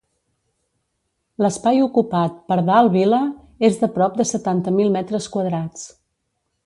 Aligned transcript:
L'espai 1.45 1.83
ocupat 1.87 2.39
per 2.51 2.57
dalt 2.69 2.93
Vila 2.95 3.21
és 3.69 3.77
de 3.83 3.91
prop 3.99 4.17
de 4.23 4.27
setanta 4.31 4.75
mil 4.79 4.91
metres 4.97 5.29
quadrats. 5.37 5.87